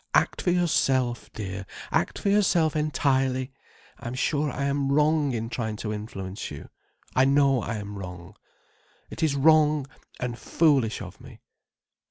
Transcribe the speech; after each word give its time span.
Act 0.15 0.41
for 0.41 0.49
yourself, 0.49 1.31
dear. 1.31 1.67
Act 1.91 2.17
for 2.17 2.29
yourself 2.29 2.75
entirely. 2.75 3.51
I 3.99 4.07
am 4.07 4.15
sure 4.15 4.49
I 4.49 4.63
am 4.63 4.91
wrong 4.91 5.31
in 5.33 5.47
trying 5.47 5.75
to 5.75 5.93
influence 5.93 6.49
you. 6.49 6.69
I 7.15 7.25
know 7.25 7.61
I 7.61 7.75
am 7.75 7.99
wrong. 7.99 8.35
It 9.11 9.21
is 9.21 9.35
wrong 9.35 9.85
and 10.19 10.39
foolish 10.39 11.03
of 11.03 11.21
me. 11.21 11.41